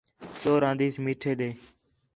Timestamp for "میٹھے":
1.03-1.31